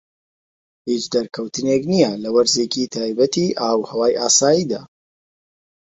[0.89, 4.81] هیچ دەرکەوتنێک نیە لە وەرزێکی تایبەتی ئاوهەوای ئاساییدا.